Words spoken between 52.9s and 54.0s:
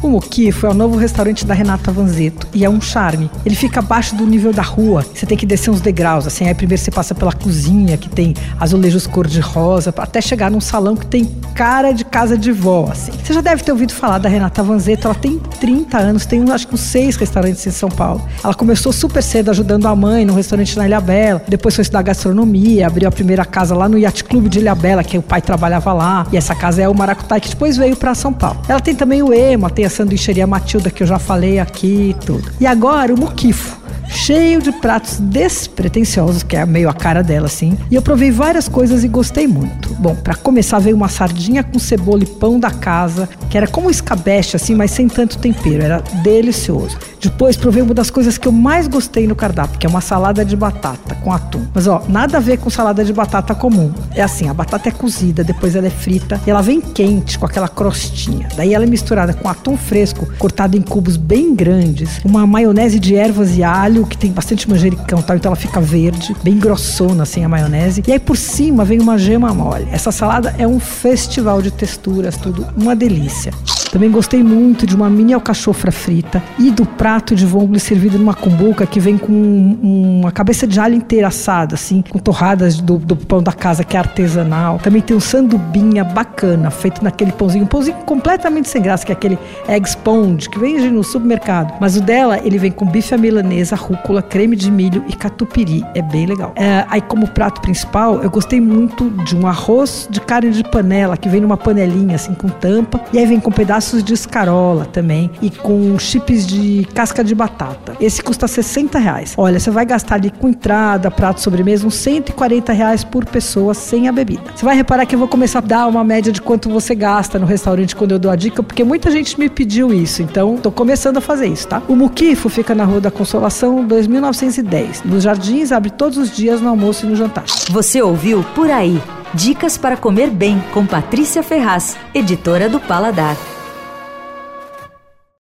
de batata comum.